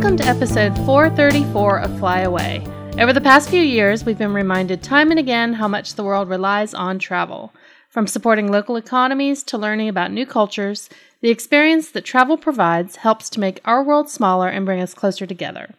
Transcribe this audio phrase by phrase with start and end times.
[0.00, 2.66] Welcome to episode 434 of Fly Away.
[2.98, 6.30] Over the past few years, we've been reminded time and again how much the world
[6.30, 7.52] relies on travel.
[7.90, 10.88] From supporting local economies to learning about new cultures,
[11.20, 15.26] the experience that travel provides helps to make our world smaller and bring us closer
[15.26, 15.74] together.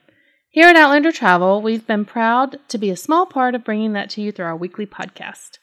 [0.52, 4.12] Here at Outlander Travel, we've been proud to be a small part of bringing that
[4.12, 5.58] to you through our weekly podcast.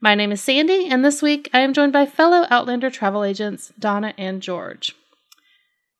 [0.00, 3.72] My name is Sandy, and this week I am joined by fellow Outlander travel agents
[3.80, 4.94] Donna and George.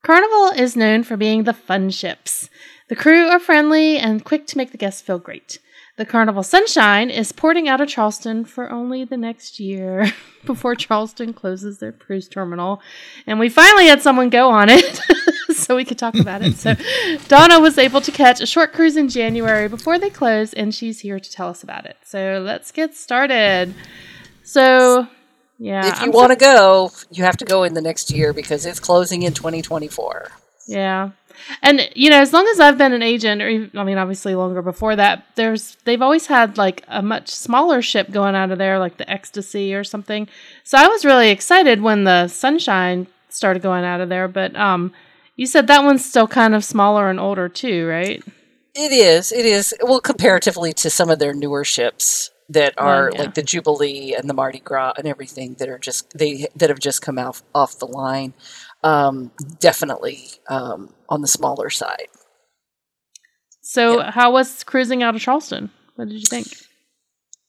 [0.07, 2.49] Carnival is known for being the fun ships.
[2.87, 5.59] The crew are friendly and quick to make the guests feel great.
[5.97, 10.13] The Carnival Sunshine is porting out of Charleston for only the next year
[10.47, 12.81] before Charleston closes their cruise terminal.
[13.27, 15.01] And we finally had someone go on it
[15.57, 16.55] so we could talk about it.
[16.55, 16.77] So
[17.27, 21.01] Donna was able to catch a short cruise in January before they close, and she's
[21.01, 21.97] here to tell us about it.
[22.05, 23.75] So let's get started.
[24.45, 25.09] So,
[25.59, 25.87] yeah.
[25.87, 28.81] If you want to go, you have to go in the next year because it's
[28.81, 30.31] closing in 2024.
[30.67, 31.11] Yeah.
[31.63, 34.35] And you know, as long as I've been an agent, or even, I mean, obviously
[34.35, 38.59] longer before that, there's they've always had like a much smaller ship going out of
[38.59, 40.29] there, like the Ecstasy or something.
[40.65, 44.29] So I was really excited when the Sunshine started going out of there.
[44.29, 44.93] But um,
[45.37, 48.23] you said that one's still kind of smaller and older too, right?
[48.75, 49.33] It is.
[49.33, 49.75] It is.
[49.83, 53.23] Well, comparatively to some of their newer ships that are yeah.
[53.23, 56.79] like the Jubilee and the Mardi Gras and everything that are just they that have
[56.79, 58.35] just come out off the line.
[58.83, 62.09] Um, definitely um, on the smaller side.
[63.63, 65.71] So, how was cruising out of Charleston?
[65.97, 66.47] What did you think?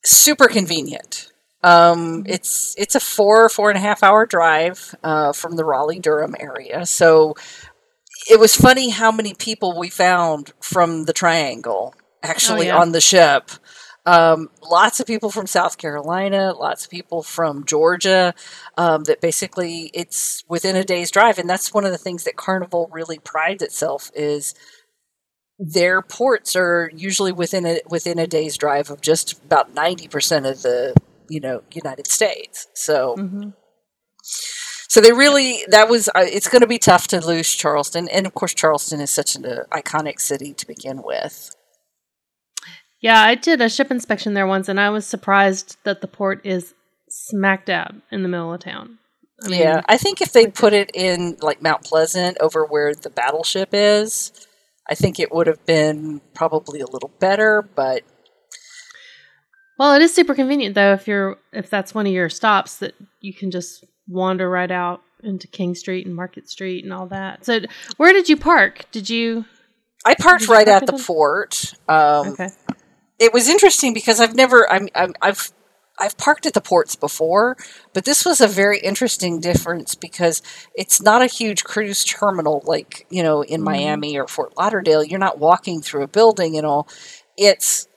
[0.03, 1.31] Super convenient.
[1.63, 5.99] Um, it's it's a four four and a half hour drive uh, from the Raleigh
[5.99, 6.85] Durham area.
[6.85, 7.35] So
[8.29, 12.77] it was funny how many people we found from the Triangle actually yeah.
[12.77, 13.51] on the ship.
[14.07, 18.33] Um, lots of people from South Carolina, lots of people from Georgia.
[18.77, 22.37] Um, that basically it's within a day's drive, and that's one of the things that
[22.37, 24.55] Carnival really prides itself is
[25.59, 30.45] their ports are usually within a within a day's drive of just about ninety percent
[30.45, 30.95] of the
[31.29, 32.67] you know United States.
[32.73, 33.15] So.
[33.17, 33.49] Mm-hmm.
[34.89, 38.25] So they really that was uh, it's going to be tough to lose Charleston, and
[38.25, 41.56] of course Charleston is such an uh, iconic city to begin with.
[43.01, 46.41] Yeah, I did a ship inspection there once, and I was surprised that the port
[46.43, 46.73] is
[47.09, 48.97] smack dab in the middle of town.
[49.43, 52.95] I mean, yeah, I think if they put it in like Mount Pleasant over where
[52.95, 54.31] the battleship is,
[54.89, 58.01] I think it would have been probably a little better, but
[59.77, 62.95] well, it is super convenient though if you're if that's one of your stops that
[63.21, 67.45] you can just wander right out into King Street and Market Street and all that.
[67.45, 67.59] So,
[67.97, 68.85] where did you park?
[68.91, 69.45] Did you?
[70.05, 71.73] I parked right at the port.
[71.87, 72.49] Um, Okay.
[73.19, 75.51] It was interesting because I've never I'm, I'm I've
[75.99, 77.57] I've parked at the ports before,
[77.93, 80.43] but this was a very interesting difference because
[80.75, 83.65] it's not a huge cruise terminal like, you know, in Mhm.
[83.65, 85.03] Miami or Fort Lauderdale.
[85.03, 86.87] You're not walking through a building and all.
[87.35, 87.87] It's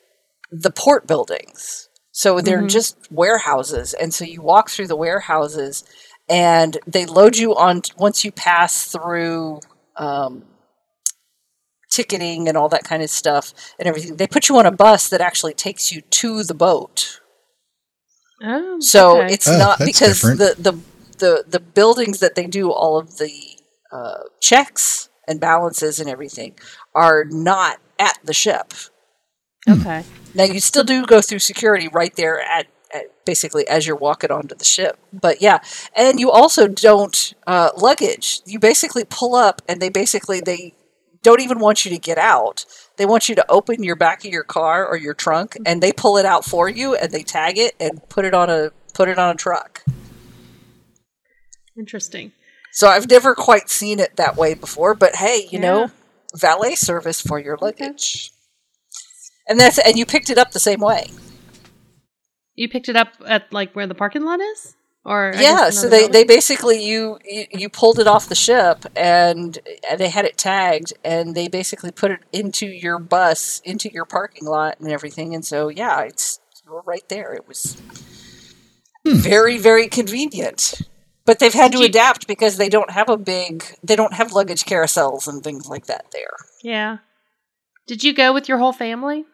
[0.51, 1.89] the port buildings.
[2.13, 2.71] So they're Mhm.
[2.71, 3.95] just warehouses.
[3.95, 5.85] And so you walk through the warehouses
[6.29, 9.61] and they load you on once you pass through
[9.97, 10.45] um,
[11.91, 14.17] ticketing and all that kind of stuff and everything.
[14.17, 17.21] They put you on a bus that actually takes you to the boat.
[18.43, 19.35] Oh, So okay.
[19.35, 20.79] it's Oh, not because the, the
[21.19, 23.33] the the buildings that they do all of the
[23.93, 26.55] uh, checks and balances and everything
[26.95, 28.73] are not at the ship.
[29.69, 30.05] okay.
[30.35, 34.31] Now you still do go through security right there at, at basically as you're walking
[34.31, 34.99] onto the ship.
[35.13, 35.59] But yeah,
[35.95, 38.41] and you also don't uh, luggage.
[38.47, 40.75] You basically pull up, and they basically they
[41.23, 42.65] don't even want you to get out.
[42.97, 45.93] They want you to open your back of your car or your trunk, and they
[45.93, 49.09] pull it out for you, and they tag it and put it on a put
[49.09, 49.85] it on a truck.
[51.79, 52.33] Interesting.
[52.73, 55.61] So I've never quite seen it that way before, but hey, you Yeah.
[55.61, 55.91] know,
[56.35, 58.33] valet service for your luggage.
[59.49, 61.11] And that's and you picked it up the same way.
[62.55, 65.89] You picked it up at like where the parking lot is, or I yeah so
[65.89, 69.59] they, they basically you, you you pulled it off the ship and,
[69.91, 74.05] and they had it tagged and they basically put it into your bus into your
[74.05, 75.35] parking lot and everything.
[75.35, 77.33] And so yeah it's you were right there.
[77.33, 77.81] It was
[79.07, 80.83] very very convenient.
[81.27, 84.15] But they've had Did to you- adapt because they don't have a big they don't
[84.15, 86.37] have luggage carousels and things like that there.
[86.63, 86.99] Yeah.
[87.87, 89.25] Did you go with your whole family?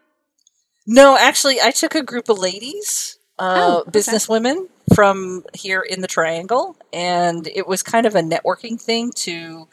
[0.88, 3.90] no actually i took a group of ladies uh, Oh, okay.
[3.90, 9.10] business women from here in the triangle and it was kind of a networking thing
[9.14, 9.68] to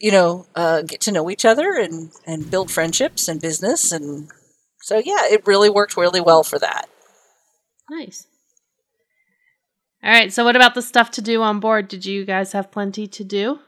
[0.00, 4.30] you know uh, get to know each other and and build friendships and business and
[4.80, 6.88] so yeah it really worked really well for that
[7.90, 8.26] Nice.
[10.02, 10.32] All right.
[10.32, 11.88] So, what about the stuff to do on board?
[11.88, 13.60] Did you guys have plenty to do?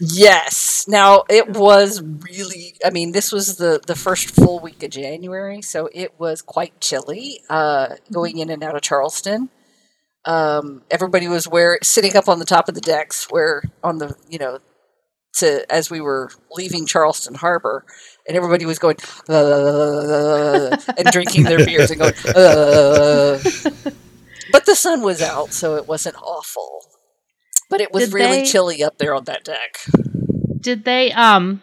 [0.00, 0.84] Yes.
[0.88, 2.76] Now it was really.
[2.84, 6.80] I mean, this was the the first full week of January, so it was quite
[6.80, 9.50] chilly uh, going in and out of Charleston.
[10.24, 14.16] Um, everybody was where sitting up on the top of the decks, where on the
[14.28, 14.58] you know
[15.36, 17.84] to as we were leaving Charleston Harbor,
[18.26, 18.96] and everybody was going
[19.28, 22.14] uh, and drinking their beers and going.
[22.34, 23.38] Uh.
[24.52, 26.93] But the sun was out, so it wasn't awful.
[27.70, 29.78] But it was Did really they- chilly up there on that deck.
[30.60, 31.62] Did they um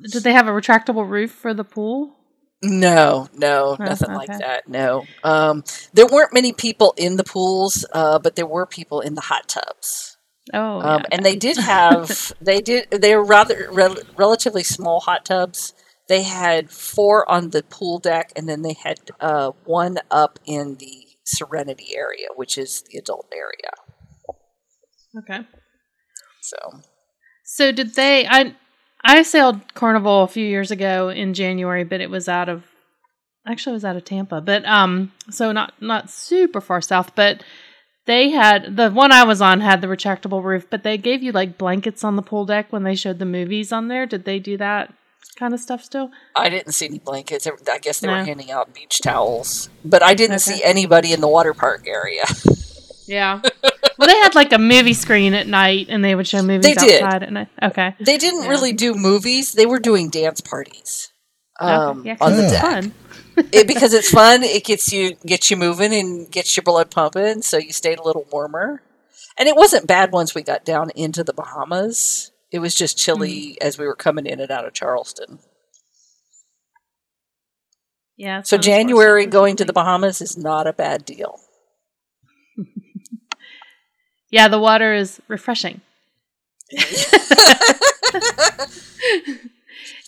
[0.00, 2.16] did they have a retractable roof for the pool?
[2.62, 4.68] No, no, Oh, nothing like that.
[4.68, 5.64] No, um,
[5.94, 9.48] there weren't many people in the pools, uh, but there were people in the hot
[9.48, 10.18] tubs.
[10.52, 15.00] Oh, um, yeah, and they did have they did they were rather rel- relatively small
[15.00, 15.72] hot tubs.
[16.08, 20.76] They had four on the pool deck, and then they had uh, one up in
[20.76, 23.70] the Serenity area, which is the adult area.
[25.18, 25.40] Okay.
[26.42, 26.56] So
[27.44, 28.26] So did they?
[28.26, 28.54] I
[29.02, 32.64] I sailed Carnival a few years ago in January, but it was out of
[33.46, 37.42] actually it was out of Tampa, but um, so not not super far south, but.
[38.06, 41.30] They had the one I was on had the retractable roof, but they gave you
[41.32, 44.04] like blankets on the pool deck when they showed the movies on there.
[44.06, 44.92] Did they do that
[45.38, 46.10] kind of stuff still?
[46.34, 47.46] I didn't see any blankets.
[47.46, 50.56] I guess they were handing out beach towels, but I didn't Okay.
[50.56, 52.24] see anybody in the water park area.
[53.06, 53.42] Yeah.
[54.00, 56.74] Well, they had like a movie screen at night, and they would show movies They
[56.74, 57.02] did.
[57.02, 57.48] outside at night.
[57.62, 57.94] Okay.
[58.00, 58.48] They didn't Yeah.
[58.48, 61.12] really do movies; they were doing dance parties
[61.60, 62.08] um, okay.
[62.08, 62.94] Yeah, on the deck fun.
[63.52, 64.42] it, because it's fun.
[64.42, 68.02] It gets you gets you moving and gets your blood pumping, so you stayed a
[68.02, 68.82] little warmer.
[69.38, 72.32] And it wasn't bad once we got down into the Bahamas.
[72.50, 73.66] It was just chilly Hmm.
[73.66, 75.38] as we were coming in and out of Charleston.
[78.16, 78.42] Yeah.
[78.42, 79.72] So it's not as far January going to the.
[79.72, 81.40] Bahamas is not a bad deal.
[84.30, 85.80] Yeah, the water is refreshing.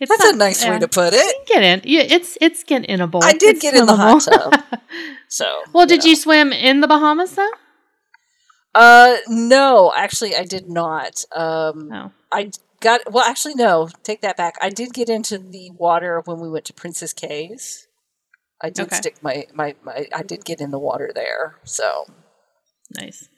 [0.01, 1.47] It's That's not- a nice way to put it.
[1.47, 1.81] get in.
[1.85, 3.23] Yeah, it's it's get inable.
[3.23, 4.63] I did It's get in the hot tub.
[5.29, 6.11] So well, did know.
[6.11, 7.51] you swim in the Bahamas though?
[8.75, 11.25] Uh, no, actually, I did not.
[11.35, 12.13] Um, No.
[12.31, 13.25] I got well.
[13.25, 13.89] Actually, no.
[14.03, 14.57] Take that back.
[14.61, 17.87] I did get into the water when we went to Princess Cays.
[18.61, 18.97] I did Okay.
[18.97, 20.07] stick my, my my.
[20.15, 22.05] I did get in the water there, so
[23.01, 23.29] Nice.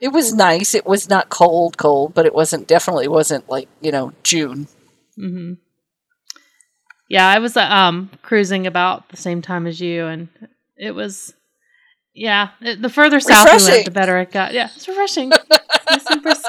[0.00, 0.74] It was nice.
[0.74, 4.68] It was not cold, cold, but it wasn't definitely wasn't like you know June.
[5.16, 5.54] hmm
[7.08, 10.28] Yeah, I was uh, um cruising about the same time as you, and
[10.76, 11.34] it was,
[12.14, 12.50] yeah.
[12.60, 14.54] It, the further south we went, the better it got.
[14.54, 15.28] Yeah, it's refreshing.
[15.28, 16.44] nice and brisk.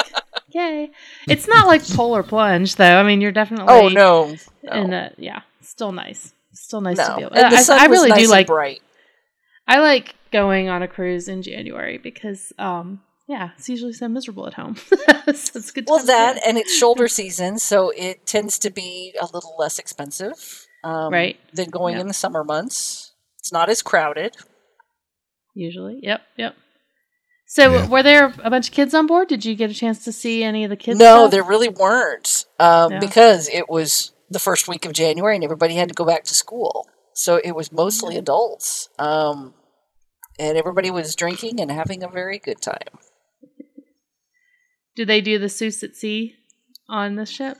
[0.50, 0.92] Yay!
[1.28, 2.98] It's not like polar plunge though.
[2.98, 3.74] I mean, you're definitely.
[3.74, 4.72] Oh no, no.
[4.72, 6.34] And uh, yeah, still nice.
[6.54, 7.16] Still nice to no.
[7.16, 7.36] be able.
[7.36, 8.48] And the I, sun I was really nice do and like.
[8.48, 8.82] bright.
[9.68, 14.46] I like going on a cruise in January because, um, yeah, it's usually so miserable
[14.48, 14.76] at home.
[14.78, 14.92] so
[15.28, 15.86] it's a good.
[15.90, 20.68] Well, that and it's shoulder season, so it tends to be a little less expensive,
[20.84, 21.38] um, Right.
[21.54, 22.02] Than going Yeah.
[22.02, 23.14] in the summer months.
[23.40, 24.36] It's not as crowded.
[25.56, 26.56] Usually, yep, yep.
[27.48, 27.88] So, Yeah.
[27.88, 29.28] were there a bunch of kids on board?
[29.28, 30.98] Did you get a chance to see any of the kids?
[31.00, 31.32] no, stuff?
[31.32, 33.00] there really weren't, um, Yeah.
[33.00, 36.34] because it was the first week of January and everybody had to go back to
[36.34, 39.54] school, so it was mostly adults, um,
[40.40, 42.98] and everybody was drinking and having a very good time.
[44.96, 46.36] Did they do the Seuss at Sea
[46.90, 47.58] on the ship?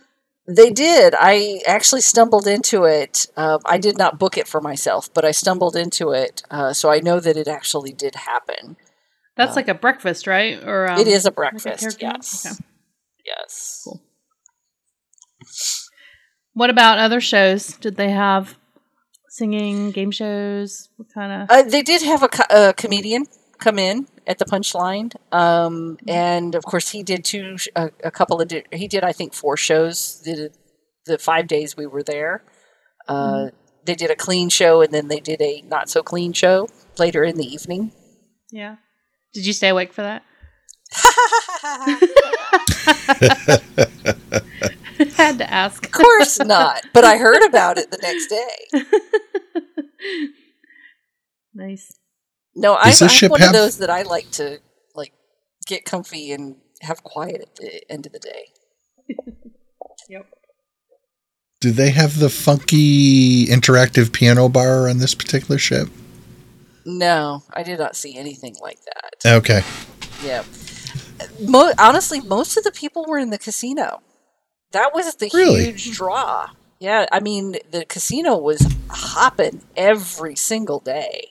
[0.48, 1.14] They did.
[1.18, 3.28] I actually stumbled into it.
[3.38, 6.90] Uh, I did not book it for myself, but I stumbled into it, uh, so
[6.90, 8.76] I know that it actually did happen.
[9.38, 10.62] That's Uh, like a breakfast, right?
[10.64, 11.80] Or um, it is a breakfast.
[11.80, 12.14] character meal?
[12.18, 12.46] yes.
[12.46, 12.56] Okay.
[13.26, 13.82] Yes.
[13.86, 14.02] Cool.
[16.54, 17.74] What about other shows?
[17.78, 18.58] Did they have
[19.30, 20.90] singing, game shows?
[20.98, 21.50] What kind of?
[21.50, 23.26] Uh, they did have a, co- a comedian
[23.60, 28.42] come in at the punchline, um, and of course he did two, a, a couple
[28.42, 30.22] of, di- he did I think four shows.
[30.26, 30.58] Did
[31.06, 32.44] the five days we were there.
[33.08, 33.48] Uh,
[33.86, 37.24] They did a clean show, and then they did a not so clean show later
[37.24, 37.92] in the evening.
[38.52, 38.78] yeah.
[39.34, 40.24] Did you stay awake for that?
[45.16, 45.86] Had to ask.
[45.86, 48.82] Of course not, but I heard about it the next day.
[51.54, 51.92] nice.
[52.56, 54.60] No, I'm, I'm one have- of those that I like to
[54.96, 55.14] like
[55.68, 58.46] get comfy and have quiet at the end of the day.
[60.10, 60.26] Yep.
[61.62, 65.88] Do they have the funky interactive piano bar on this particular ship?
[66.86, 69.34] No, I did not see anything like that.
[69.38, 69.62] Okay.
[70.22, 70.44] Yeah.
[71.40, 74.02] Mo- honestly, most of the people were in the casino.
[74.72, 75.66] That was the Really?
[75.66, 76.50] huge draw.
[76.80, 81.28] Yeah, I mean, the casino was hopping every single day.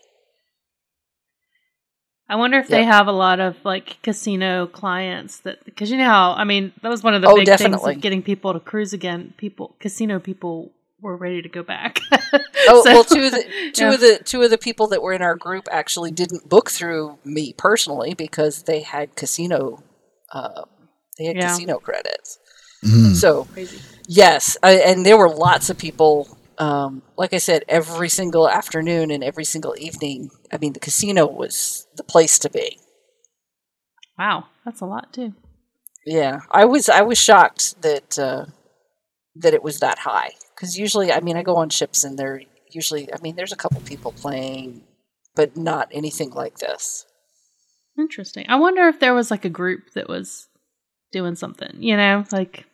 [2.30, 6.04] I wonder if they have a lot of like casino clients that because you know
[6.04, 8.60] how I mean that was one of the Oh, big things of getting people to
[8.60, 9.34] cruise again.
[9.36, 10.70] People casino people
[11.00, 11.98] were ready to go back.
[12.68, 13.42] Oh So- well, two of the
[13.74, 13.92] two yeah.
[13.94, 17.18] of the two of the people that were in our group actually didn't book through
[17.24, 19.82] me personally because they had casino,
[20.32, 20.62] uh,
[21.18, 21.48] they had Yeah.
[21.48, 22.38] casino credits.
[22.84, 23.14] Mm.
[23.16, 23.78] So Crazy.
[24.06, 26.36] yes, I, and there were lots of people.
[26.60, 30.30] Um, like I said, every single afternoon and every single evening.
[30.52, 32.78] I mean, the casino was the place to be.
[34.18, 35.34] Wow, that's a lot too.
[36.04, 38.44] Yeah, I was I was shocked that uh,
[39.36, 42.42] that it was that high because usually, I mean, I go on ships and they're
[42.70, 44.82] usually, I mean, there's a couple people playing,
[45.34, 47.06] but not anything like this.
[47.98, 48.46] Interesting.
[48.48, 50.48] I wonder if there was like a group that was
[51.12, 51.82] doing something.
[51.82, 52.66] You know, like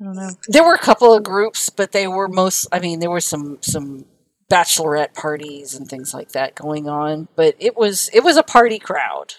[0.00, 0.30] I don't know.
[0.48, 2.66] There were a couple of groups, but they were most.
[2.72, 4.04] I mean, there were some some
[4.50, 8.78] bachelorette parties and things like that going on, but it was it was a party
[8.78, 9.34] crowd.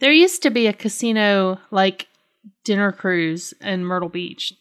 [0.00, 2.06] There used to be a casino like
[2.64, 4.52] dinner cruise in Myrtle Beach.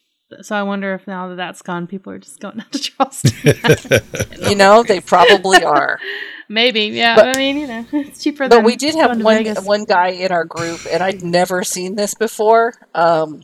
[0.41, 4.49] So I wonder if now that that's gone, people are just going out to Charleston.
[4.49, 5.99] You know, they probably are.
[6.49, 7.15] Maybe, yeah.
[7.15, 8.49] But- I mean, you know, it's cheaper.
[8.49, 9.63] But we did have one Vegas.
[9.63, 12.73] one guy in our group, and I'd never seen this before.
[12.93, 13.43] Um,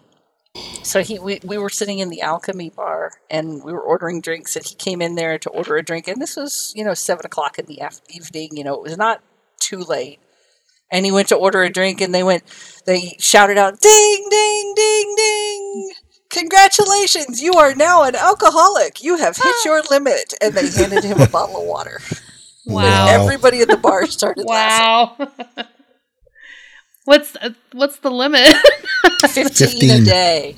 [0.84, 4.56] so he we, we were sitting in the Alchemy bar, and we were ordering drinks,
[4.56, 7.26] and he came in there to order a drink, and this was you know seven
[7.26, 8.50] o'clock in the af- evening.
[8.54, 9.22] You know, it was not
[9.60, 10.20] too late,
[10.92, 12.44] and he went to order a drink, and they went
[12.86, 15.92] they shouted out, "Ding, ding, ding, ding!"
[16.32, 19.04] Congratulations, you are now an alcoholic.
[19.04, 19.62] You have hit ah.
[19.66, 20.34] your limit.
[20.42, 22.00] And they handed him a bottle of water.
[22.66, 23.08] Wow.
[23.10, 25.28] Everybody in the bar started laughing.
[25.58, 25.66] Wow.
[27.12, 28.48] what's uh, what's the limit?
[29.28, 30.56] 15, a day.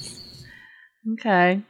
[1.14, 1.62] okay.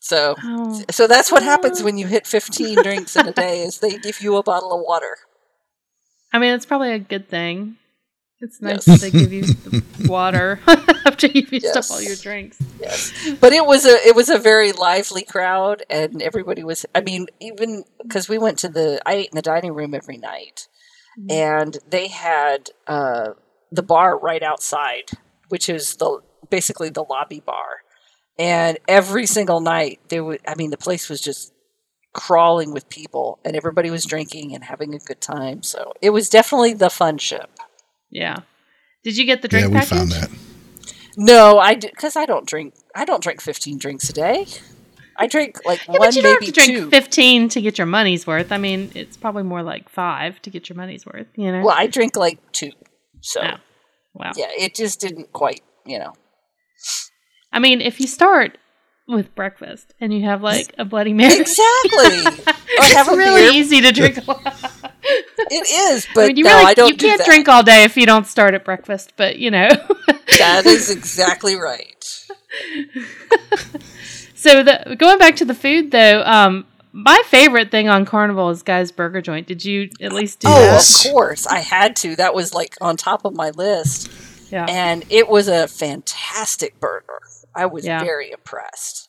[0.00, 3.78] So Oh, so that's what happens when you hit 15 drinks in a day is
[3.80, 5.16] they give you a bottle of water.
[6.32, 7.76] I mean, it's probably a good thing.
[8.40, 9.00] It's nice Yes.
[9.00, 10.60] that they give you the water
[11.06, 11.76] after you've used Yes.
[11.90, 12.58] up all your drinks.
[12.80, 13.12] Yes.
[13.40, 17.26] But it was a it was a very lively crowd and everybody was I mean
[17.40, 20.68] even cuz we went to the I ate in the dining room every night
[21.18, 21.32] Mhm.
[21.32, 23.28] and they had uh
[23.72, 25.10] the bar right outside
[25.48, 26.20] which is the
[26.50, 27.82] basically the lobby bar.
[28.38, 31.52] And every single night there was I mean the place was just
[32.12, 35.62] crawling with people and everybody was drinking and having a good time.
[35.62, 37.50] So it was definitely the fun ship.
[38.10, 38.40] Yeah.
[39.04, 40.12] Did you get the drink yeah, drink we package?
[40.12, 40.38] found that.
[41.16, 42.74] No, I because I don't drink.
[42.94, 44.46] I don't drink fifteen drinks a day.
[45.18, 46.90] I drink like Yeah, one, but you don't maybe have to drink two.
[46.90, 48.52] 15 to get your money's worth.
[48.52, 51.62] I mean, it's probably more like five to get your money's worth, you know?
[51.62, 52.72] Well, I drink like two.
[53.26, 53.56] So Oh.
[54.14, 54.32] Wow.
[54.36, 55.62] yeah, it just didn't quite.
[55.84, 56.12] You know,
[57.52, 58.56] I mean, if you start
[59.08, 61.92] with breakfast and you have like a Bloody Mary, exactly.
[62.26, 63.52] or have it's really beer.
[63.52, 64.42] easy to drink a lot.
[65.48, 66.88] It is, but I mean, you no, really I don't.
[66.90, 69.68] you can't drink all day if you don't start at breakfast, but you know.
[70.38, 72.04] That is exactly right.
[74.34, 78.62] so the going back to the food though, um, my favorite thing on Carnival is
[78.62, 79.46] Guy's Burger Joint.
[79.46, 81.04] Did you at least do Oh, that?
[81.06, 82.16] Of course, I had to.
[82.16, 84.10] That was like on top of my list,
[84.50, 84.64] Yeah.
[84.68, 87.20] and it was a fantastic burger.
[87.54, 88.00] I was Yeah.
[88.02, 89.08] very impressed.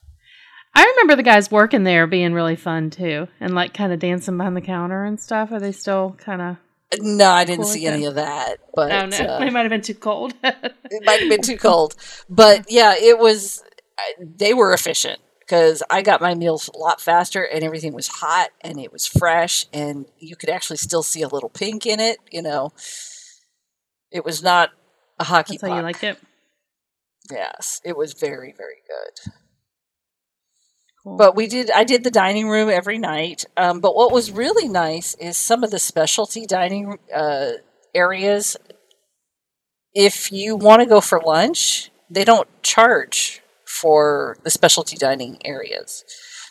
[0.75, 4.37] I remember the guys working there being really fun too, and like kind of dancing
[4.37, 5.51] behind the counter and stuff.
[5.51, 6.57] Are they still kind of?
[7.01, 8.57] No, I didn't Cool see any of that.
[8.75, 10.33] But Oh no, uh, they might have been too cold.
[10.43, 11.95] it might have been too cold.
[12.29, 13.63] But yeah, it was.
[14.19, 18.49] They were efficient because I got my meals a lot faster, and everything was hot
[18.61, 22.17] and it was fresh, and you could actually still see a little pink in it.
[22.31, 22.73] You know,
[24.11, 24.71] it was not
[25.19, 26.19] a hockey That's how you like it.
[27.31, 29.31] Yes, it was very very good.
[31.03, 31.17] Cool.
[31.17, 31.71] But we did.
[31.71, 33.45] I did the dining room every night.
[33.55, 37.51] Um, but what was really nice is some of the specialty dining uh,
[37.95, 38.57] areas.
[39.93, 46.03] If you want to go for lunch, they don't charge for the specialty dining areas.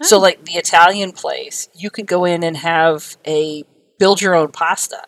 [0.03, 0.21] So, Oh.
[0.21, 3.65] like the Italian place, you could go in and have a
[3.99, 5.03] build your own pasta.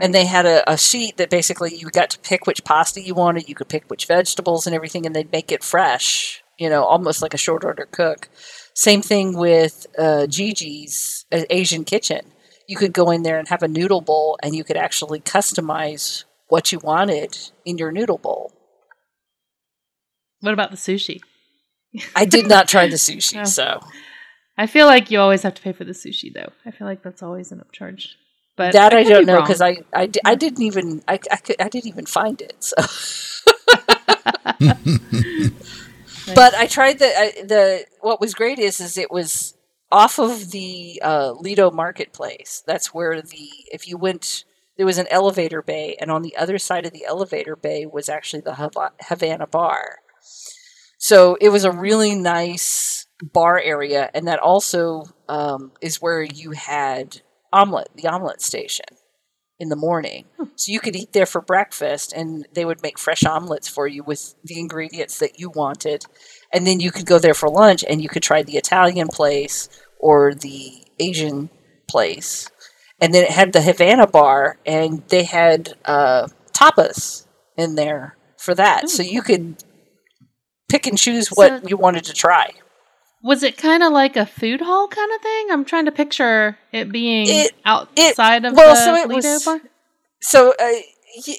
[0.00, 3.14] And they had a, a sheet that basically you got to pick which pasta you
[3.14, 3.48] wanted.
[3.48, 7.22] You could pick which vegetables and everything, and they'd make it fresh, you know, almost
[7.22, 8.28] like a short order cook.
[8.74, 12.32] Same thing with uh, JiJi's uh, Asian Kitchen.
[12.66, 16.24] You could go in there and have a noodle bowl, and you could actually customize
[16.48, 18.52] what you wanted in your noodle bowl.
[20.44, 21.20] What about the sushi?
[22.14, 23.80] I did not try the sushi, so
[24.58, 26.52] I feel like you always have to pay for the sushi, though.
[26.64, 28.08] I feel like that's always an upcharge.
[28.56, 31.36] But that I, could don't be know because I, I, I didn't even I, I,
[31.36, 32.62] could, I didn't even find it.
[32.62, 32.76] So.
[36.34, 39.54] But I tried the I, the what was great is is it was
[39.92, 42.62] off of the uh, Lido Marketplace.
[42.66, 44.44] That's where the if you went
[44.76, 48.08] there was an elevator bay, and on the other side of the elevator bay was
[48.08, 49.98] actually the Havana Bar.
[51.04, 56.52] So it was a really nice bar area, and that also um, is where you
[56.52, 57.20] had
[57.52, 58.86] omelet, the omelet station,
[59.58, 60.24] in the morning.
[60.56, 64.02] So you could eat there for breakfast, and they would make fresh omelets for you
[64.02, 66.06] with the ingredients that you wanted,
[66.50, 69.68] and then you could go there for lunch, and you could try the Italian place
[69.98, 71.50] or the Asian
[71.86, 72.48] place,
[72.98, 77.26] and then it had the Havana bar, and they had uh, tapas
[77.58, 79.62] in there for that, so you could
[80.74, 82.50] pick and choose what So- you wanted to try.
[83.22, 85.46] Was it kind of like a food hall kind of thing?
[85.50, 89.44] I'm trying to picture it being It- outside of well, the so it Lido was-
[89.44, 89.60] bar.
[90.20, 90.80] So uh,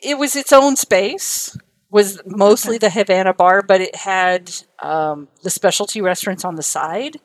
[0.02, 1.56] it was its own space.
[1.92, 4.52] Was mostly the Havana bar, but it had
[4.82, 7.18] um, the specialty restaurants on the side.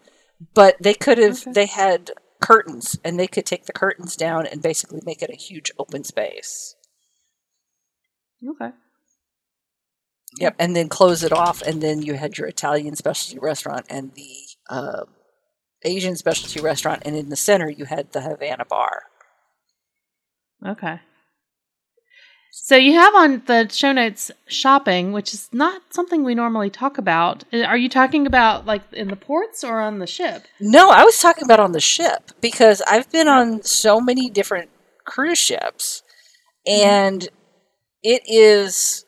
[0.55, 1.53] But they could have Okay.
[1.53, 5.37] they had curtains, and they could take the curtains down and basically make it a
[5.37, 6.77] huge open space.
[8.49, 8.71] Okay.
[10.41, 14.13] Yep, and then close it off, and then you had your Italian specialty restaurant and
[14.15, 14.35] the
[14.69, 15.05] uh,
[15.85, 19.03] Asian specialty restaurant, and in the center you had the Havana bar.
[20.67, 21.01] Okay.
[22.53, 26.99] So you have on the show notes shopping, which is not something we normally talk
[26.99, 27.45] about.
[27.53, 30.45] Uh, Are you talking about like in the ports or on the ship?
[30.59, 34.71] No, I was talking about on the ship because I've been on so many different
[35.05, 36.03] cruise ships,
[36.67, 37.29] and
[38.03, 39.05] it is,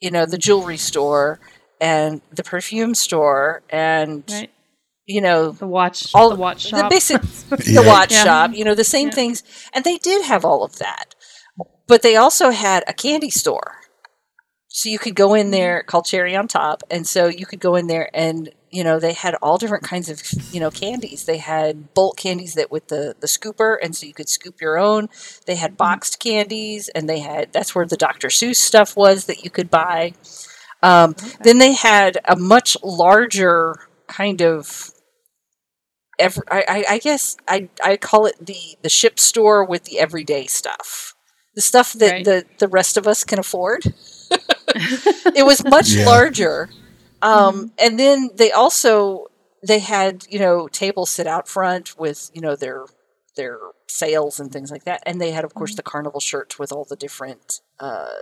[0.00, 1.40] you know, the jewelry store
[1.80, 4.50] and the perfume store and Right.
[5.06, 6.90] you know The watch, All- the watch the shop.
[6.90, 7.22] basic-
[7.66, 7.82] Yeah.
[7.82, 8.24] the watch Yeah.
[8.24, 9.14] shop, you know, the same Yeah.
[9.14, 9.42] things.
[9.72, 11.14] And they did have all of that.
[11.86, 13.76] But they also had a candy store.
[14.68, 15.50] So you could go in mm-hmm.
[15.52, 16.82] there called Cherry on Top.
[16.90, 20.08] And so you could go in there and, you know, they had all different kinds
[20.10, 20.20] of,
[20.52, 21.24] you know, candies.
[21.24, 23.76] They had bulk candies that with the, the scooper.
[23.82, 25.08] And so you could scoop your own.
[25.46, 28.28] They had boxed candies and they had, that's where the Dr.
[28.28, 30.12] Seuss stuff was that you could buy.
[30.82, 33.76] Um, Then they had a much larger
[34.08, 34.90] kind of
[36.18, 39.98] every, I, I, I guess I, I call it the, the ship store with the
[39.98, 41.14] everyday stuff.
[41.54, 42.24] The stuff that Right.
[42.26, 43.86] the, the rest of us can afford.
[45.40, 46.04] it was much Yeah.
[46.04, 46.68] larger.
[47.22, 49.26] Um, And then they also
[49.66, 52.84] they had you know tables sit out front with you know their
[53.36, 56.72] their sales and things like that, and they had of course the carnival shirts with
[56.72, 58.14] all the different uh,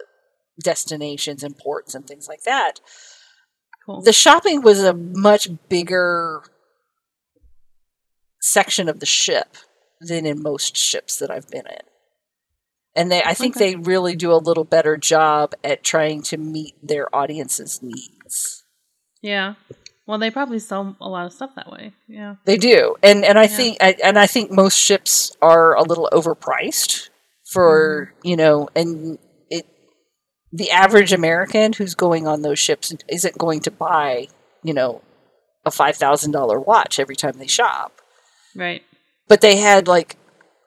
[0.62, 2.80] destinations and ports and things like that
[3.84, 4.02] Cool.
[4.02, 6.42] the shopping was a much bigger
[8.40, 9.56] section of the ship
[10.00, 11.78] than in most ships that I've been in.
[12.96, 13.70] And they I think Okay.
[13.72, 18.63] they really do a little better job at trying to meet their audience's needs.
[19.24, 19.54] Yeah.
[20.06, 21.92] Well, they probably sell a lot of stuff that way.
[22.08, 22.34] Yeah.
[22.44, 22.94] They do.
[23.02, 23.48] And and I Yeah.
[23.56, 27.08] think I, and I think most ships are a little overpriced
[27.50, 28.28] for, mm-hmm.
[28.28, 29.64] you know, and it
[30.52, 34.28] the average American who's going on those ships isn't going to buy,
[34.62, 35.00] you know,
[35.64, 38.02] a $5,000 watch every time they shop.
[38.54, 38.82] Right.
[39.26, 40.16] but they had like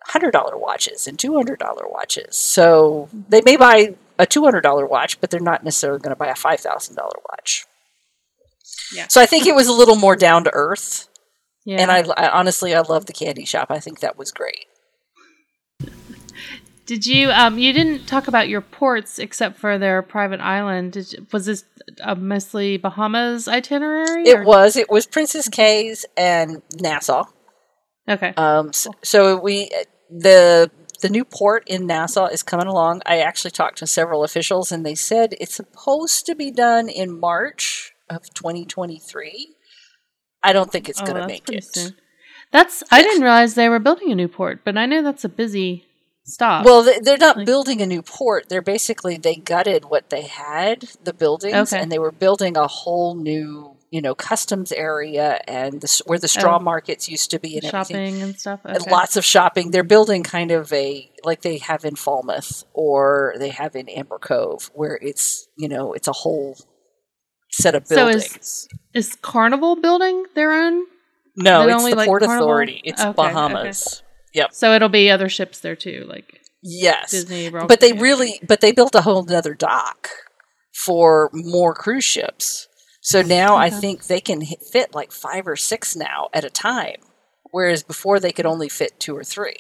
[0.08, 2.36] hundred dollar watches and two hundred dollar watches.
[2.38, 3.22] So mm-hmm.
[3.30, 6.28] they may buy a two hundred dollar watch, but they're not necessarily going to buy
[6.28, 7.66] a five thousand dollar watch.
[8.94, 9.08] Yeah.
[9.10, 11.08] So I think it was a little more down to earth,
[11.66, 11.82] Yeah.
[11.82, 13.68] and I, I honestly I love the candy shop.
[13.70, 14.66] I think that was great.
[16.86, 20.94] Did you um you didn't talk about your ports except for their private island?
[20.94, 21.66] Did you, was this
[22.02, 24.24] a mostly Bahamas itinerary?
[24.24, 27.26] It or- was it was Princess Cays and Nassau.
[28.10, 28.34] Okay.
[28.38, 29.70] Um, so, so we
[30.10, 33.02] the the new port in Nassau is coming along.
[33.06, 37.20] I actually talked to several officials, and they said it's supposed to be done in
[37.20, 39.56] March of 2023.
[40.44, 41.64] I don't think it's Oh, going to make it.
[41.64, 41.96] soon.
[42.52, 45.30] That's I didn't realize they were building a new port, but I know that's a
[45.30, 45.86] busy
[46.24, 46.66] stop.
[46.66, 48.48] Well, they- they're not Like- building a new port.
[48.50, 51.82] They're basically they gutted what they had, the buildings, Okay.
[51.82, 56.26] and they were building a whole new, you know, customs area and the, where the
[56.26, 56.40] oh.
[56.40, 56.64] straw Oh.
[56.64, 58.14] markets used to be and everything.
[58.14, 58.62] shopping and stuff.
[58.64, 59.72] and lots of shopping.
[59.72, 64.20] They're building kind of a like they have in Falmouth or they have in Amber
[64.20, 66.58] Cove, where it's you know it's a whole
[67.52, 68.68] set of So is- buildings.
[68.94, 70.84] Is Carnival building their own?
[71.36, 72.48] no, it's only the like Port Carnival?
[72.48, 72.82] Authority.
[72.84, 74.02] It's Okay, Bahamas.
[74.52, 77.50] So it'll be other ships there too, like Yes, Disney.
[77.50, 77.68] World.
[77.68, 78.02] but they Yeah.
[78.02, 80.10] really but they built a whole other dock
[80.86, 82.68] for more cruise ships.
[83.02, 86.50] So now I think they can hit, fit like five or six now at a
[86.50, 86.98] time,
[87.52, 89.58] whereas before they could only fit two or three.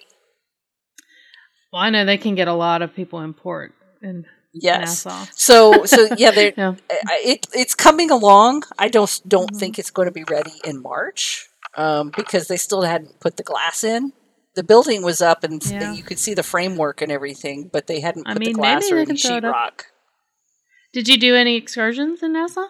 [1.72, 4.26] Well, I know they can get a lot of people in port in
[4.62, 5.06] Yes.
[5.36, 6.76] So so yeah, Yeah.
[6.90, 8.64] It, it's coming along.
[8.80, 9.60] I don't don't Mhm.
[9.60, 13.44] think it's going to be ready in March um, because they still hadn't put the
[13.44, 14.14] glass in
[14.56, 15.94] the building was up and Yeah.
[15.94, 18.92] you could see the framework and everything, but they hadn't I put mean, the glass
[18.92, 19.54] or any can throw it up.
[19.56, 19.82] sheetrock.
[20.94, 22.66] Did you do any excursions in Nassau?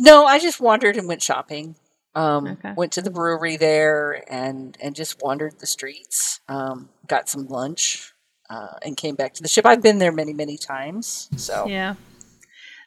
[0.00, 1.74] No, I just wandered and went shopping.
[2.14, 2.72] Um, Okay.
[2.76, 6.38] Went to the brewery there and and just wandered the streets.
[6.48, 8.12] Um, got some lunch
[8.50, 9.66] uh, and came back to the ship.
[9.66, 11.94] I've been there many many times, so Yeah.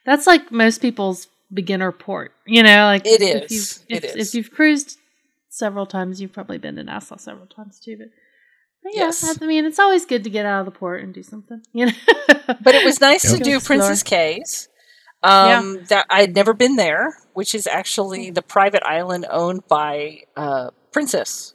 [0.04, 2.32] That's like most people's beginner port.
[2.46, 3.84] You know, like It if is.
[3.88, 4.28] you've, if, is.
[4.28, 4.98] if you've cruised
[5.48, 7.96] several times, you've probably been to Nassau several times too.
[7.98, 8.08] But,
[8.82, 9.38] but yeah, Yes.
[9.40, 11.62] I mean, it's always good to get out of the port and do something.
[11.72, 11.92] You know,
[12.62, 13.38] but it was nice Yep.
[13.38, 13.60] to do.
[13.60, 14.68] Princess Cays.
[15.22, 20.22] Um, That I had never been there, which is actually the private island owned by
[20.36, 21.54] uh, Princess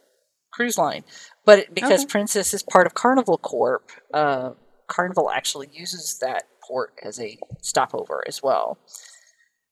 [0.54, 1.04] Cruise Line.
[1.48, 2.10] But because Okay.
[2.10, 4.52] Princess is part of Carnival Corp, uh,
[4.88, 8.78] Carnival actually uses that port as a stopover as well.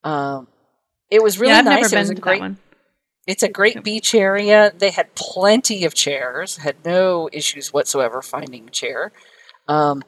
[0.02, 0.48] Um,
[1.12, 1.92] it was really yeah, I've nice.
[1.92, 2.58] never it was a great one.
[3.28, 4.72] it's a great beach area.
[4.78, 9.12] They had plenty of chairs, had no issues whatsoever finding a chair.
[9.68, 10.02] Um,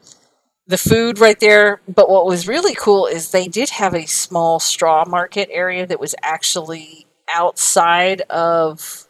[0.67, 4.61] the food right there, but what was really cool is they did have a small
[4.61, 9.05] straw market area that was actually outside of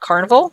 [0.00, 0.52] Carnival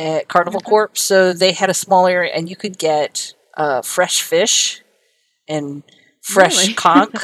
[0.00, 0.70] at Carnival Okay.
[0.70, 0.96] Corp.
[0.98, 4.82] So they had a small area and you could get uh, fresh fish
[5.48, 5.82] and
[6.22, 6.74] fresh Really?
[6.86, 7.14] conch.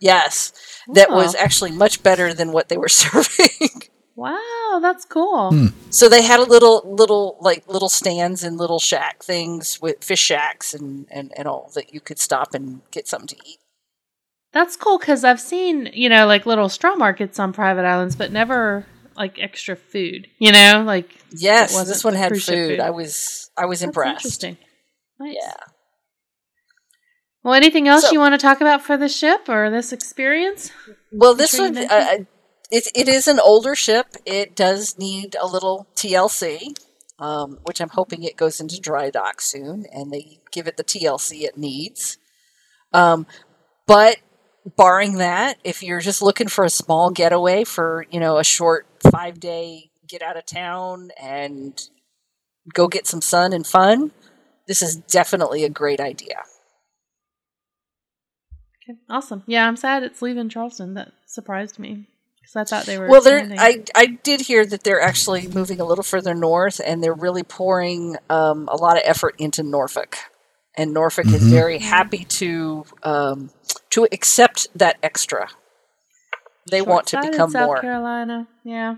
[0.00, 0.52] yes,
[0.94, 3.82] that was actually much better than what they were serving.
[4.14, 5.50] Wow, that's cool.
[5.50, 5.66] Hmm.
[5.90, 10.20] So they had a little, little like little stands and little shack things with fish
[10.20, 13.58] shacks and and and all that you could stop and get something to eat.
[14.52, 18.30] That's cool because I've seen you know like little straw markets on private islands, but
[18.30, 18.84] never
[19.16, 20.28] like extra food.
[20.38, 22.42] You know, like Yes, this one had food.
[22.42, 22.80] food.
[22.80, 24.24] I was I was that's impressed.
[24.24, 24.56] interesting.
[25.20, 25.36] Nice.
[25.40, 25.54] Yeah.
[27.42, 30.70] Well, anything else So- you want to talk about for the ship or this experience?
[31.10, 32.16] Well, this one, uh, uh,
[32.70, 34.06] it, it is an older ship.
[34.24, 36.74] It does need a little TLC,
[37.18, 40.84] um, which I'm hoping it goes into dry dock soon, and they give it the
[40.84, 42.16] TLC it needs.
[42.92, 43.26] Um,
[43.86, 44.18] but
[44.76, 48.86] barring that, if you're just looking for a small getaway for you know a short
[49.10, 51.88] five day get out of town and
[52.72, 54.12] go get some sun and fun,
[54.66, 56.42] this is definitely a great idea.
[58.88, 59.42] Okay, awesome.
[59.46, 60.94] Yeah, I'm sad it's leaving Charleston.
[60.94, 62.08] That surprised me
[62.40, 63.08] because I thought they were.
[63.08, 63.48] Well, they're.
[63.58, 67.44] I I did hear that they're actually moving a little further north, and they're really
[67.44, 70.16] pouring um, a lot of effort into Norfolk,
[70.76, 71.50] and Norfolk is Mhm.
[71.50, 73.50] very happy to um,
[73.90, 75.48] to accept that extra.
[76.70, 77.80] They want to become South more.
[77.80, 78.46] Carolina.
[78.64, 78.96] Yeah.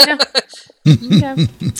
[0.06, 0.16] yeah.
[1.36, 1.72] okay.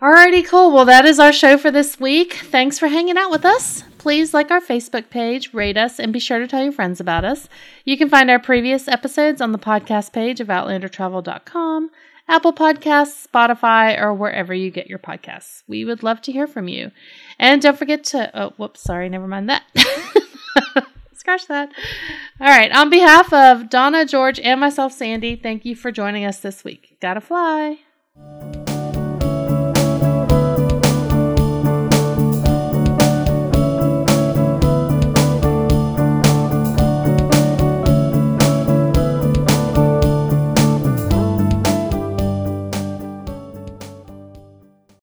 [0.00, 0.70] Alrighty, cool.
[0.70, 2.34] Well, that is our show for this week.
[2.34, 3.84] Thanks for hanging out with us.
[3.96, 7.24] Please like our Facebook page, rate us, and be sure to tell your friends about
[7.24, 7.48] us.
[7.86, 11.90] You can find our previous episodes on the podcast page of OutlanderTravel.com,
[12.28, 15.62] Apple Podcasts, Spotify, or wherever you get your podcasts.
[15.66, 16.90] We would love to hear from you.
[17.38, 19.64] And don't forget to, oh, whoops, sorry, never mind that.
[21.24, 21.72] Scratch that.
[22.38, 22.70] All right.
[22.70, 26.98] On behalf of Donna, George, and myself, Sandy, thank you for joining us this week.
[27.00, 27.78] Gotta fly.